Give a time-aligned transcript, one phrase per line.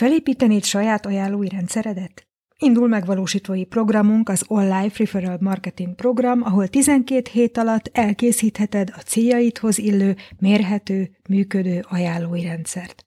[0.00, 2.26] Felépítenéd saját ajánlói rendszeredet?
[2.58, 9.78] Indul megvalósítói programunk az Life Referral Marketing program, ahol 12 hét alatt elkészítheted a céljaidhoz
[9.78, 13.06] illő, mérhető, működő ajánlói rendszert.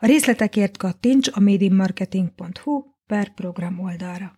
[0.00, 4.32] A részletekért kattints a madeinmarketing.hu per program oldalra.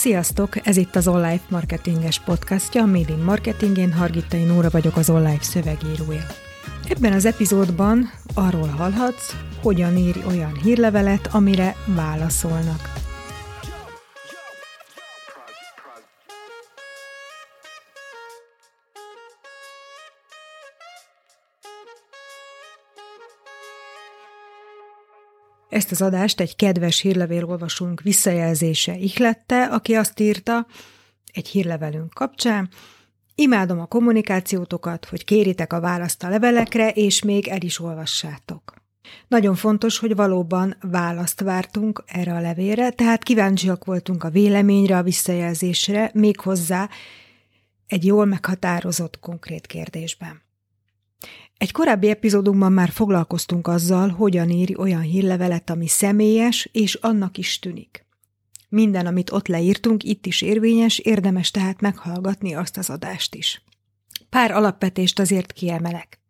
[0.00, 0.66] Sziasztok!
[0.66, 3.78] Ez itt az Online Marketinges podcastja, a Made in Marketing.
[3.78, 6.26] Én Hargitai Nóra vagyok, az Online szövegírója.
[6.88, 12.99] Ebben az epizódban arról hallhatsz, hogyan írj olyan hírlevelet, amire válaszolnak.
[25.70, 30.66] Ezt az adást egy kedves hírlevélolvasónk visszajelzése ihlette, aki azt írta
[31.32, 32.68] egy hírlevelünk kapcsán,
[33.40, 38.74] Imádom a kommunikációtokat, hogy kéritek a választ a levelekre, és még el is olvassátok.
[39.28, 45.02] Nagyon fontos, hogy valóban választ vártunk erre a levélre, tehát kíváncsiak voltunk a véleményre, a
[45.02, 46.88] visszajelzésre, méghozzá
[47.86, 50.42] egy jól meghatározott konkrét kérdésben.
[51.60, 57.58] Egy korábbi epizódunkban már foglalkoztunk azzal, hogyan írj olyan hírlevelet, ami személyes, és annak is
[57.58, 58.06] tűnik.
[58.68, 63.62] Minden, amit ott leírtunk, itt is érvényes, érdemes tehát meghallgatni azt az adást is.
[64.30, 66.20] Pár alapvetést azért kiemelek.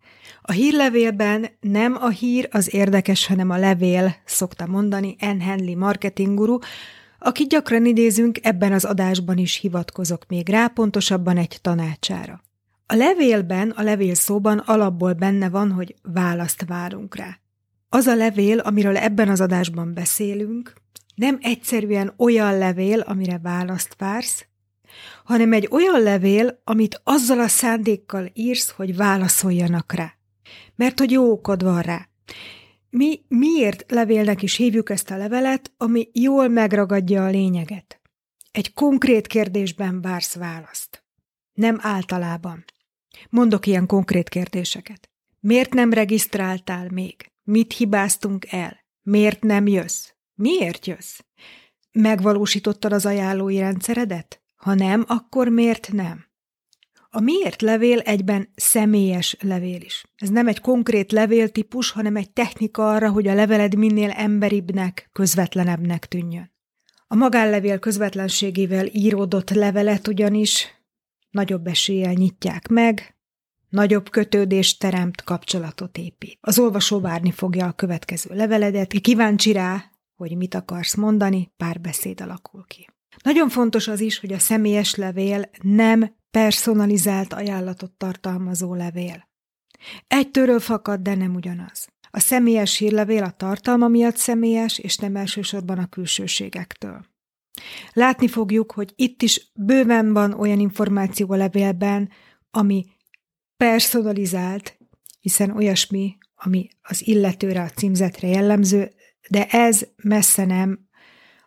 [0.43, 5.41] A hírlevélben nem a hír az érdekes, hanem a levél, szokta mondani N.
[5.41, 6.59] Henley marketingguru,
[7.19, 12.43] akit gyakran idézünk, ebben az adásban is hivatkozok még rá, pontosabban egy tanácsára.
[12.91, 17.39] A levélben, a levél szóban alapból benne van, hogy választ várunk rá.
[17.89, 20.73] Az a levél, amiről ebben az adásban beszélünk,
[21.15, 24.47] nem egyszerűen olyan levél, amire választ vársz,
[25.25, 30.13] hanem egy olyan levél, amit azzal a szándékkal írsz, hogy válaszoljanak rá.
[30.77, 32.09] Mert hogy jó okod van rá.
[32.91, 38.01] Mi miért levélnek is hívjuk ezt a levelet, ami jól megragadja a lényeget?
[38.53, 41.05] Egy konkrét kérdésben vársz választ.
[41.53, 42.65] Nem általában.
[43.31, 45.11] Mondok ilyen konkrét kérdéseket.
[45.41, 47.31] Miért nem regisztráltál még?
[47.43, 48.79] Mit hibáztunk el?
[49.03, 50.09] Miért nem jössz?
[50.35, 51.19] Miért jössz?
[51.93, 54.43] Megvalósítottad az ajánlói rendszeredet?
[54.57, 56.29] Ha nem, akkor miért nem?
[57.11, 60.05] A miért levél egyben személyes levél is.
[60.17, 66.07] Ez nem egy konkrét levéltípus, hanem egy technika arra, hogy a leveled minél emberibbnek, közvetlenebbnek
[66.07, 66.53] tűnjön.
[67.07, 70.80] A magánlevél közvetlenségével íródott levelet ugyanis
[71.31, 73.15] nagyobb eséllyel nyitják meg,
[73.69, 76.39] nagyobb kötődést teremt, kapcsolatot épít.
[76.41, 82.65] Az olvasó várni fogja a következő leveledet, kíváncsi rá, hogy mit akarsz mondani, párbeszéd alakul
[82.67, 82.89] ki.
[83.23, 89.29] Nagyon fontos az is, hogy a személyes levél nem personalizált ajánlatot tartalmazó levél.
[90.07, 91.89] Egytől fakad, de nem ugyanaz.
[92.11, 97.10] A személyes hírlevél a tartalma miatt személyes, és nem elsősorban a külsőségektől.
[97.93, 102.11] Látni fogjuk, hogy itt is bőven van olyan információ a levélben,
[102.51, 102.87] ami
[103.57, 104.79] personalizált,
[105.21, 108.93] hiszen olyasmi, ami az illetőre, a címzetre jellemző,
[109.29, 110.89] de ez messze nem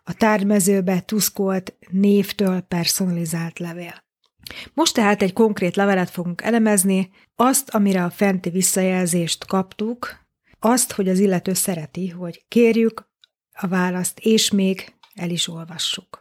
[0.02, 4.04] a tárgymezőbe tuszkolt névtől personalizált levél.
[4.74, 10.26] Most tehát egy konkrét levelet fogunk elemezni, azt, amire a fenti visszajelzést kaptuk,
[10.58, 13.08] azt, hogy az illető szereti, hogy kérjük
[13.52, 16.18] a választ, és még el is olvassuk.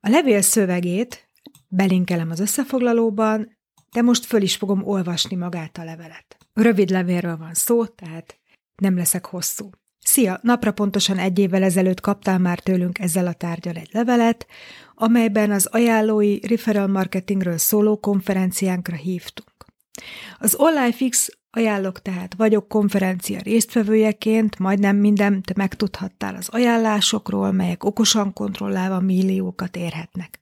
[0.00, 1.28] A levél szövegét
[1.68, 3.58] belinkelem az összefoglalóban,
[3.92, 6.36] de most föl is fogom olvasni magát a levelet.
[6.52, 8.38] Rövid levélről van szó, tehát
[8.76, 9.70] nem leszek hosszú.
[10.04, 10.38] Szia!
[10.42, 14.46] Napra pontosan egy évvel ezelőtt kaptál már tőlünk ezzel a tárgyal egy levelet,
[14.94, 19.64] amelyben az ajánlói referral marketingről szóló konferenciánkra hívtunk.
[20.38, 28.32] Az Online Fix ajánlok tehát vagyok konferencia résztvevőjeként, majdnem mindent megtudhattál az ajánlásokról, melyek okosan
[28.32, 30.38] kontrollálva milliókat érhetnek.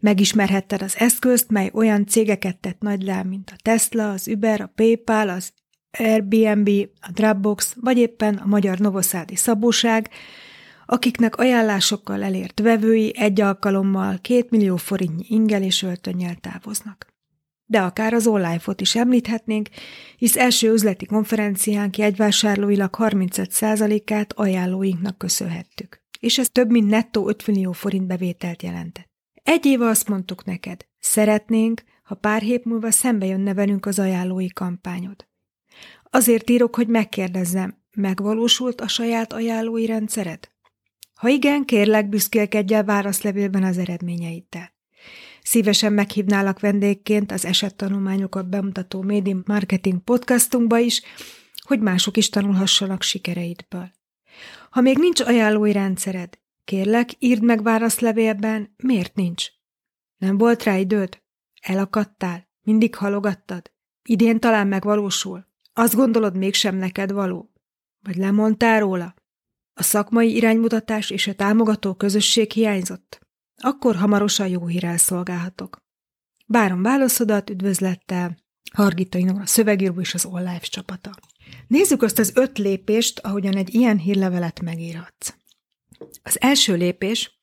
[0.00, 4.72] Megismerhetted az eszközt, mely olyan cégeket tett nagy le, mint a Tesla, az Uber, a
[4.74, 5.52] PayPal, az
[5.98, 6.70] Airbnb,
[7.00, 10.10] a Dropbox, vagy éppen a magyar Novoszádi Szabóság,
[10.86, 17.15] akiknek ajánlásokkal elért vevői egy alkalommal két millió forintnyi ingel és öltönnyel távoznak.
[17.68, 19.68] De akár az online-ot is említhetnénk,
[20.16, 27.72] hisz első üzleti konferenciánk jegyvásárlóilag 35%-át ajánlóinknak köszönhettük, és ez több mint nettó 5 millió
[27.72, 29.10] forint bevételt jelentett.
[29.42, 34.48] Egy éve azt mondtuk neked, szeretnénk, ha pár hét múlva szembe jönne velünk az ajánlói
[34.48, 35.26] kampányod.
[36.10, 40.50] Azért írok, hogy megkérdezzem, megvalósult a saját ajánlói rendszered?
[41.14, 44.75] Ha igen, kérlek, büszkélkedj el válaszlevélben az eredményeiddel.
[45.46, 51.02] Szívesen meghívnálak vendégként az esettanulmányokat bemutató Made Marketing podcastunkba is,
[51.62, 53.90] hogy mások is tanulhassanak sikereidből.
[54.70, 59.46] Ha még nincs ajánlói rendszered, kérlek, írd meg válaszlevélben, miért nincs.
[60.16, 61.22] Nem volt rá időd?
[61.62, 62.48] Elakadtál?
[62.62, 63.72] Mindig halogattad?
[64.08, 65.46] Idén talán megvalósul?
[65.72, 67.52] Azt gondolod mégsem neked való?
[68.00, 69.14] Vagy lemondtál róla?
[69.74, 73.25] A szakmai iránymutatás és a támogató közösség hiányzott?
[73.62, 75.84] Akkor hamarosan jó hírrel szolgálhatok.
[76.46, 78.36] Várom válaszodat, üdvözlettel,
[78.72, 81.10] Hargita Inóra szövegíró és az online csapata.
[81.66, 85.34] Nézzük azt az öt lépést, ahogyan egy ilyen hírlevelet megírhatsz.
[86.22, 87.38] Az első lépés,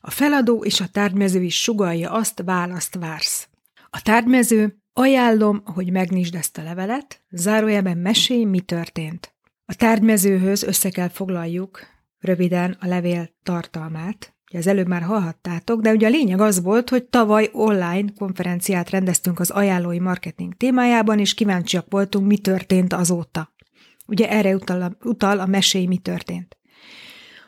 [0.00, 3.48] a feladó és a tárgymező is sugalja azt, választ vársz.
[3.90, 9.34] A tárgymező, ajánlom, hogy megnyisd ezt a levelet, zárójelben mesélj, mi történt.
[9.64, 11.80] A tárgymezőhöz össze kell foglaljuk
[12.18, 17.04] röviden a levél tartalmát, Az előbb már hallhattátok, de ugye a lényeg az volt, hogy
[17.04, 23.52] tavaly online konferenciát rendeztünk az ajánlói marketing témájában, és kíváncsiak voltunk, mi történt azóta.
[24.06, 26.56] Ugye erre utal a, utal a mesély, mi történt.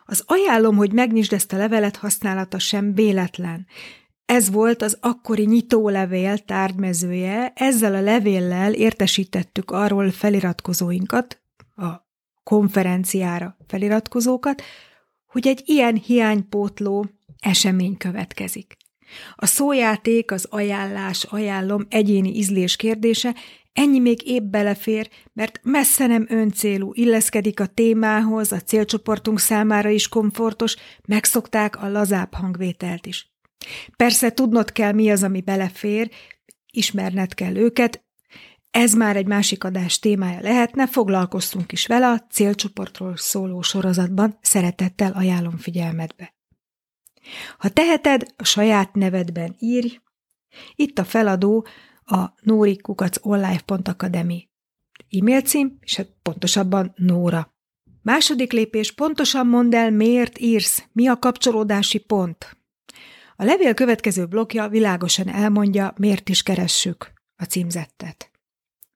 [0.06, 3.66] Az ajánlom, hogy megnyisd ezt a levelet használata sem véletlen.
[4.24, 11.42] Ez volt az akkori nyitólevél tárgymezője, ezzel a levéllel értesítettük arról feliratkozóinkat,
[11.76, 12.08] a
[12.42, 14.62] konferenciára feliratkozókat,
[15.30, 17.06] hogy egy ilyen hiánypótló
[17.38, 18.76] esemény következik.
[19.34, 23.34] A szójáték, az ajánlás, ajánlom egyéni ízlés kérdése,
[23.72, 30.08] ennyi még épp belefér, mert messze nem öncélú, illeszkedik a témához, a célcsoportunk számára is
[30.08, 30.76] komfortos,
[31.08, 33.32] megszokták a lazább hangvételt is.
[33.96, 36.10] Persze tudnod kell, mi az, ami belefér,
[36.72, 38.04] ismerned kell őket,
[38.70, 45.12] ez már egy másik adás témája lehetne, foglalkoztunk is vele a célcsoportról szóló sorozatban, szeretettel
[45.12, 46.34] ajánlom figyelmedbe.
[47.58, 50.00] Ha teheted, a saját nevedben írj,
[50.74, 51.66] itt a feladó
[52.04, 54.48] a nórikukaconlife.academy
[55.10, 57.54] e-mail cím, és hát pontosabban Nóra.
[58.02, 62.56] Második lépés, pontosan mondd el, miért írsz, mi a kapcsolódási pont.
[63.36, 68.29] A levél következő blokja világosan elmondja, miért is keressük a címzettet.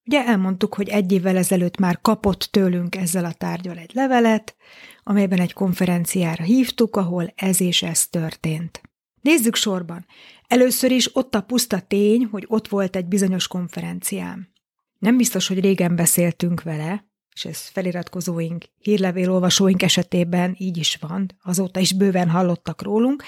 [0.07, 4.57] Ugye elmondtuk, hogy egy évvel ezelőtt már kapott tőlünk ezzel a tárgyal egy levelet,
[5.03, 8.81] amelyben egy konferenciára hívtuk, ahol ez és ez történt.
[9.21, 10.07] Nézzük sorban.
[10.49, 14.49] Először is ott a puszta tény, hogy ott volt egy bizonyos konferenciám.
[14.99, 17.05] Nem biztos, hogy régen beszéltünk vele,
[17.35, 23.23] és ez feliratkozóink, hírlevélolvasóink esetében így is van, azóta is bőven hallottak rólunk,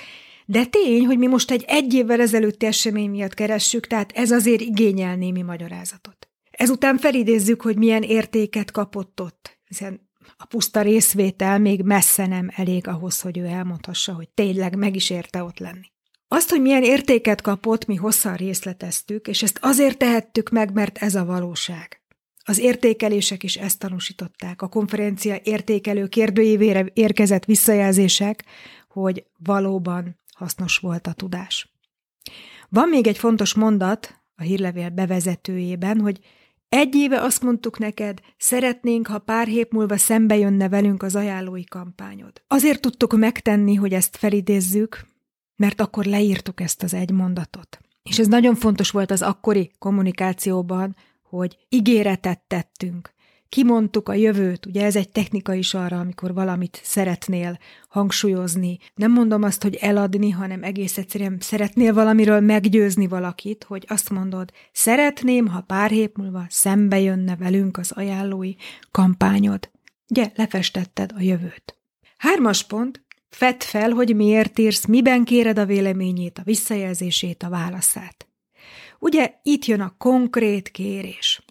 [0.47, 4.61] de tény, hogy mi most egy egy évvel ezelőtti esemény miatt keressük, tehát ez azért
[4.61, 6.26] igényel némi magyarázatot.
[6.57, 12.87] Ezután felidézzük, hogy milyen értéket kapott ott, hiszen a puszta részvétel még messze nem elég
[12.87, 15.93] ahhoz, hogy ő elmondhassa, hogy tényleg meg is érte ott lenni.
[16.29, 21.15] Azt, hogy milyen értéket kapott, mi hosszan részleteztük, és ezt azért tehettük meg, mert ez
[21.15, 22.01] a valóság.
[22.45, 24.63] Az értékelések is ezt tanúsították.
[24.63, 28.45] A konferencia értékelő kérdőjévére érkezett visszajelzések,
[28.89, 31.73] hogy valóban hasznos volt a tudás.
[32.69, 36.21] Van még egy fontos mondat a hírlevél bevezetőjében, hogy
[36.69, 41.65] egy éve azt mondtuk neked, szeretnénk, ha pár hét múlva szembe jönne velünk az ajánlói
[41.65, 42.43] kampányod.
[42.47, 45.07] Azért tudtuk megtenni, hogy ezt felidézzük,
[45.57, 47.79] mert akkor leírtuk ezt az egy mondatot.
[48.03, 53.15] És ez nagyon fontos volt az akkori kommunikációban, hogy ígéretet tettünk
[53.49, 58.79] kimondtuk a jövőt, ugye ez egy technika is arra, amikor valamit szeretnél hangsúlyozni.
[58.95, 64.51] Nem mondom azt, hogy eladni, hanem egész egyszerűen szeretnél valamiről meggyőzni valakit, hogy azt mondod,
[64.73, 68.55] szeretném, ha pár hét múlva szembe jönne velünk az ajánlói
[68.91, 69.71] kampányod.
[70.09, 71.79] Ugye, lefestetted a jövőt.
[72.17, 78.27] Hármas pont, fedd fel, hogy miért írsz, miben kéred a véleményét, a visszajelzését, a válaszát.
[78.99, 81.45] Ugye itt jön a konkrét kérés.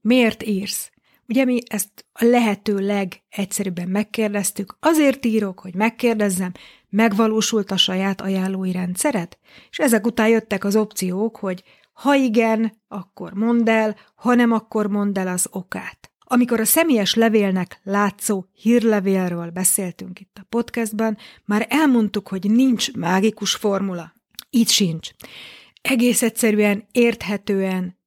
[0.00, 0.91] Miért írsz?
[1.32, 6.52] Ugye mi ezt a lehető legegyszerűbben megkérdeztük, azért írok, hogy megkérdezzem,
[6.88, 9.38] megvalósult a saját ajánlói rendszeret?
[9.70, 11.62] És ezek után jöttek az opciók, hogy
[11.92, 16.12] ha igen, akkor mondd el, ha nem, akkor mondd el az okát.
[16.18, 23.54] Amikor a személyes levélnek látszó hírlevélről beszéltünk itt a podcastban, már elmondtuk, hogy nincs mágikus
[23.54, 24.12] formula.
[24.50, 25.10] Itt sincs.
[25.82, 28.00] Egész egyszerűen, érthetően,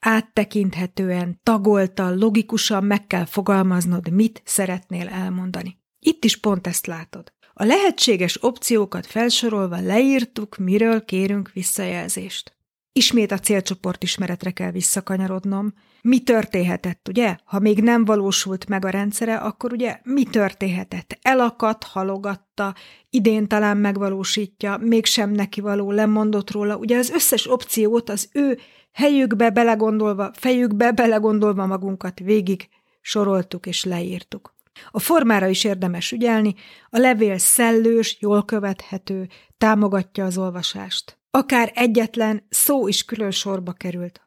[0.00, 5.78] áttekinthetően, tagoltan, logikusan meg kell fogalmaznod, mit szeretnél elmondani.
[5.98, 7.32] Itt is pont ezt látod.
[7.60, 12.56] A lehetséges opciókat felsorolva leírtuk, miről kérünk visszajelzést.
[12.92, 15.72] ismét a célcsoport ismeretre kell visszakanyarodnom.
[16.02, 17.36] Mi történhetett, ugye?
[17.44, 21.18] Ha még nem valósult meg a rendszere, akkor ugye mi történhetett?
[21.22, 22.74] Elakadt, halogatta,
[23.10, 26.76] idén talán megvalósítja, mégsem neki való, lemondott róla.
[26.76, 28.58] Ugye az összes opciót az ő
[28.98, 32.68] helyükbe belegondolva, fejükbe belegondolva magunkat végig
[33.00, 34.54] soroltuk és leírtuk.
[34.90, 36.54] A formára is érdemes ügyelni,
[36.90, 39.28] a levél szellős, jól követhető,
[39.58, 41.18] támogatja az olvasást.
[41.30, 44.20] Akár egyetlen szó is külön sorba került.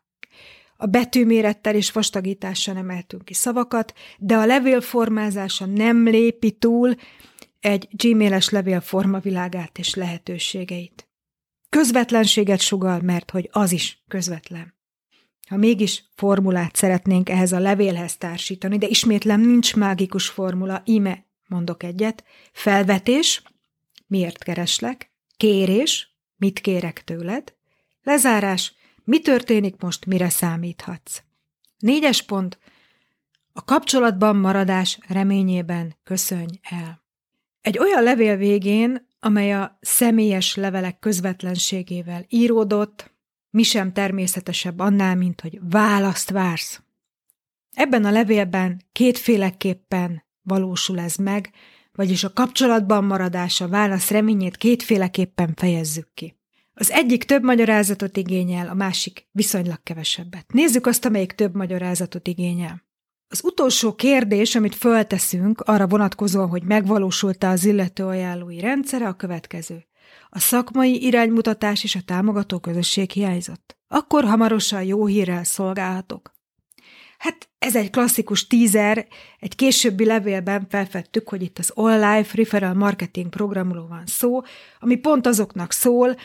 [0.78, 6.96] A betűmérettel és vastagítással emeltünk ki szavakat, de a levél formázása nem lépi túl
[7.60, 11.11] egy gmail-es levél formavilágát és lehetőségeit.
[11.72, 14.74] Közvetlenséget sugal, mert hogy az is közvetlen.
[15.50, 21.84] Ha mégis formulát szeretnénk ehhez a levélhez társítani, de ismétlem nincs mágikus formula, íme mondok
[21.84, 23.42] egyet, felvetés,
[24.08, 27.54] miért kereslek, kérés, mit kérek tőled,
[28.04, 28.74] lezárás,
[29.04, 31.22] mi történik most, mire számíthatsz.
[31.78, 32.60] Négyes pont,
[33.54, 37.04] a kapcsolatban maradás reményében köszönj el.
[37.62, 43.12] Egy olyan levél végén, amely a személyes levelek közvetlenségével íródott,
[43.50, 46.82] mi sem természetesebb annál, mint hogy választ vársz.
[47.72, 51.52] Ebben a levélben kétféleképpen valósul ez meg,
[51.92, 56.36] vagyis a kapcsolatban maradás a válasz reményét kétféleképpen fejezzük ki.
[56.74, 60.54] Az egyik több magyarázatot igényel, a másik viszonylag kevesebbet.
[60.54, 62.84] Nézzük azt, amelyik több magyarázatot igényel.
[63.32, 69.86] Az utolsó kérdés, amit fölteszünk arra vonatkozóan, hogy megvalósulta az illető ajánlói rendszere, a következő.
[70.30, 73.78] A szakmai iránymutatás és a támogató közösség hiányzott.
[73.88, 76.32] Akkor hamarosan jó hírrel szolgálhatok.
[77.18, 79.08] Hát ez egy klasszikus teaser,
[79.40, 84.42] egy későbbi levélben felfedtük, hogy itt az Life Referral Marketing programról van szó,
[84.80, 86.16] ami pont azoknak szól,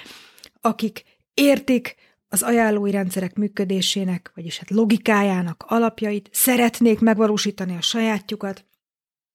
[0.60, 1.94] akik értik
[2.36, 8.64] az ajánlói rendszerek működésének, vagyis hát logikájának alapjait, szeretnék megvalósítani a sajátjukat,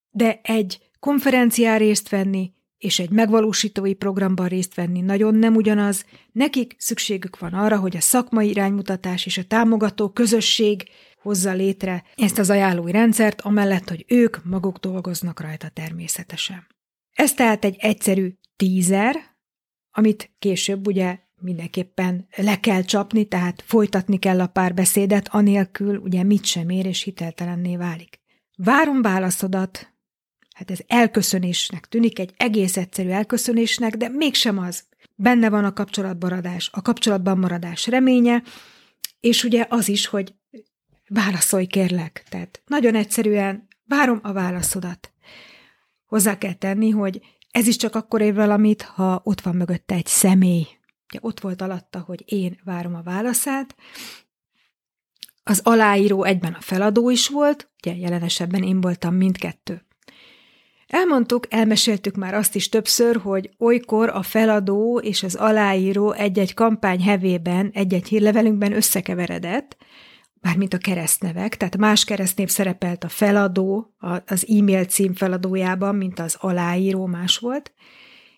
[0.10, 6.76] de egy konferencián részt venni, és egy megvalósítói programban részt venni nagyon nem ugyanaz, nekik
[6.78, 10.84] szükségük van arra, hogy a szakmai iránymutatás és a támogató közösség
[11.22, 16.68] hozza létre ezt az ajánlói rendszert, amellett, hogy ők maguk dolgoznak rajta természetesen.
[17.14, 19.16] Ez tehát egy egyszerű tízer,
[19.92, 26.46] amit később ugye mindenképpen le kell csapni, tehát folytatni kell a párbeszédet, anélkül ugye mit
[26.46, 28.20] sem ér és hiteltelenné válik.
[28.56, 29.92] Várom válaszodat,
[30.62, 34.84] Hát ez elköszönésnek tűnik, egy egész egyszerű elköszönésnek, de mégsem az.
[35.16, 38.44] Benne van a kapcsolatban maradás, a kapcsolatban maradás reménye,
[39.20, 40.34] és ugye az is, hogy
[41.08, 42.24] válaszolj kérlek.
[42.30, 45.12] Tehát nagyon egyszerűen várom a válaszodat.
[46.06, 47.22] Hozzá kell tenni, hogy
[47.52, 50.68] ez is csak akkor ér valamit, ha ott van mögötte egy személy.
[51.12, 53.76] Ugye ott volt alatta, hogy én várom a válaszát.
[55.44, 59.86] Az aláíró egyben a feladó is volt, ugye jelen esetben én voltam mindkettő.
[60.88, 67.02] Elmondtuk, elmeséltük már azt is többször, hogy olykor a feladó és az aláíró egy-egy kampány
[67.02, 69.78] hevében, egy-egy hírlevelünkben összekeveredett,
[70.42, 76.38] mármint a keresztnevek, tehát más keresztnév szerepelt a feladó, az e-mail cím feladójában, mint az
[76.40, 77.74] aláíró más volt,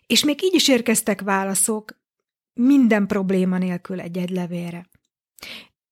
[0.07, 2.01] és még így is érkeztek válaszok
[2.53, 4.89] minden probléma nélkül egy-egy levélre.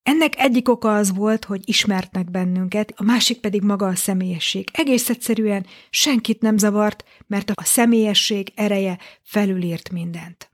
[0.04, 4.70] Ennek egyik oka az volt, hogy ismertnek bennünket, a másik pedig maga a személyesség.
[4.74, 10.52] Egész egyszerűen senkit nem zavart, mert a személyesség ereje felülírt mindent.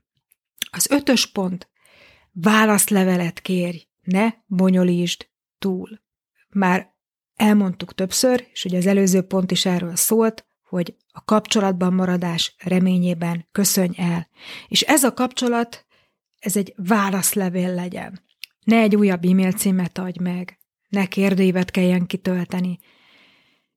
[0.70, 1.68] Az ötös pont.
[2.32, 6.00] Válaszlevelet kérj, ne bonyolítsd túl.
[6.48, 6.94] Már
[7.36, 13.48] elmondtuk többször, és ugye az előző pont is erről szólt, hogy a kapcsolatban maradás reményében
[13.52, 14.28] köszönj el.
[14.68, 15.86] És ez a kapcsolat,
[16.38, 18.20] ez egy válaszlevél legyen.
[18.64, 22.78] Ne egy újabb e-mail címet adj meg, ne kérdőívet kelljen kitölteni,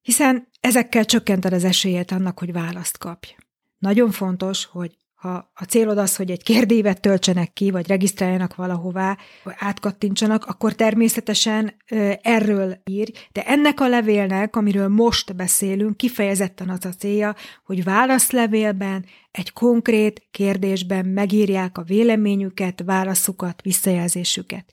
[0.02, 3.36] hiszen ezekkel csökkented az esélyét annak, hogy választ kapj.
[3.78, 9.18] Nagyon fontos, hogy ha a célod az, hogy egy kérdévet töltsenek ki, vagy regisztráljanak valahová,
[9.44, 11.76] vagy átkattintsanak, akkor természetesen
[12.22, 17.36] erről írj, de ennek a levélnek, amiről most beszélünk, kifejezetten az a célja,
[17.66, 24.66] hogy válaszlevélben, egy konkrét kérdésben megírják a véleményüket, válaszukat, visszajelzésüket.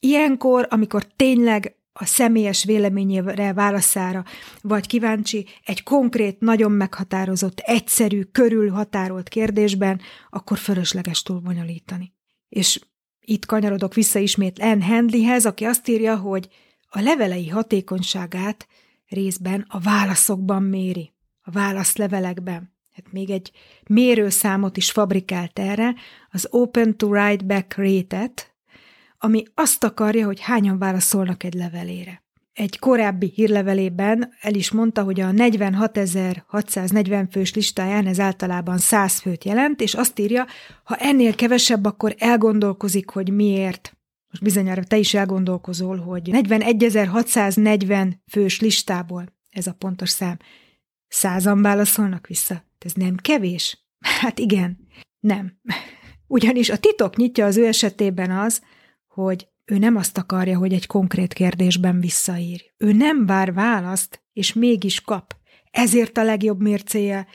[0.00, 4.24] Ilyenkor, amikor tényleg a személyes véleményére, válaszára
[4.62, 12.12] vagy kíváncsi egy konkrét, nagyon meghatározott, egyszerű, körülhatárolt kérdésben, akkor fölösleges túlbonyolítani.
[12.48, 12.80] És
[13.20, 16.48] itt kanyarodok vissza ismét Anne Handleyhez, aki azt írja, hogy
[16.88, 18.66] a levelei hatékonyságát
[19.08, 22.74] részben a válaszokban méri, a válaszlevelekben.
[22.92, 23.50] Hát még egy
[23.88, 25.94] mérőszámot is fabrikált erre,
[26.30, 28.51] az Open to Write Back Rate-et,
[29.24, 32.22] ami azt akarja, hogy hányan válaszolnak egy levelére.
[32.52, 39.44] Egy korábbi hírlevelében el is mondta, hogy a 46.640 fős listáján ez általában 100 főt
[39.44, 40.46] jelent, és azt írja,
[40.84, 43.96] ha ennél kevesebb, akkor elgondolkozik, hogy miért.
[44.30, 50.36] Most bizonyára te is elgondolkozol, hogy 41.640 fős listából, ez a pontos szám,
[51.08, 52.64] százan válaszolnak vissza.
[52.78, 53.86] Ez nem kevés?
[54.00, 54.88] Hát igen,
[55.20, 55.52] nem.
[56.26, 58.62] Ugyanis a titok nyitja az ő esetében az,
[59.14, 62.72] hogy ő nem azt akarja, hogy egy konkrét kérdésben visszaír.
[62.76, 65.36] Ő nem vár választ, és mégis kap.
[65.70, 67.26] Ezért a legjobb mércéje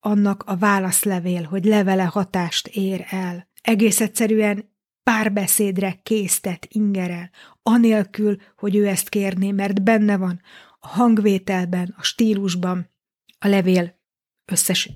[0.00, 3.48] annak a válaszlevél, hogy levele hatást ér el.
[3.62, 7.30] Egész egyszerűen párbeszédre késztet ingerel,
[7.62, 10.40] anélkül, hogy ő ezt kérné, mert benne van
[10.78, 12.90] a hangvételben, a stílusban,
[13.38, 14.00] a levél
[14.44, 14.90] összes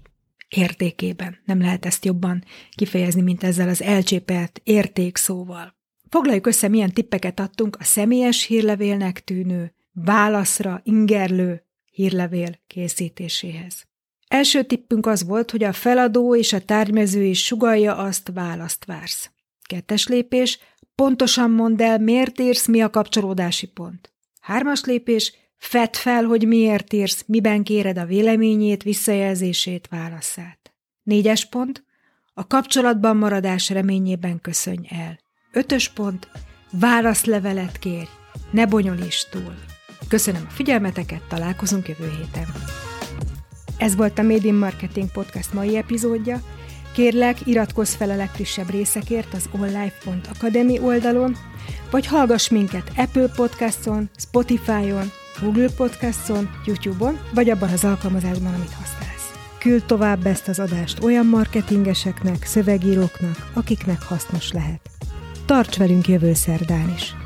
[0.48, 1.38] értékében.
[1.44, 5.80] Nem lehet ezt jobban kifejezni, mint ezzel az elcsépelt értékszóval.
[6.12, 13.86] Foglaljuk össze, milyen tippeket adtunk a személyes hírlevélnek tűnő, válaszra ingerlő hírlevél készítéséhez.
[14.28, 19.30] Első tippünk az volt, hogy a feladó és a tárgymező is sugalja azt, választ vársz.
[19.62, 20.58] Kettes lépés,
[20.94, 24.12] pontosan mondd el, miért írsz, mi a kapcsolódási pont.
[24.40, 30.72] Hármas lépés, fedd fel, hogy miért írsz, miben kéred a véleményét, visszajelzését, válaszát.
[31.02, 31.84] Négyes pont,
[32.34, 35.21] a kapcsolatban maradás reményében köszönj el.
[35.54, 36.28] Ötös pont,
[36.70, 38.08] válaszlevelet kérj,
[38.50, 39.54] ne bonyolíts túl.
[40.08, 42.46] Köszönöm a figyelmeteket, találkozunk jövő héten.
[43.76, 46.42] Ez volt a Made in Marketing Podcast mai epizódja.
[46.92, 51.36] Kérlek, iratkozz fel a legfrissebb részekért az onlife.academy oldalon,
[51.90, 55.10] vagy hallgass minket Apple Podcaston, Spotify-on,
[55.42, 59.32] Google Podcaston, YouTube-on, vagy abban az alkalmazásban, amit használsz.
[59.58, 64.90] Küld tovább ezt az adást olyan marketingeseknek, szövegíróknak, akiknek hasznos lehet.
[65.52, 67.21] Tarts velünk jövő szerdán is!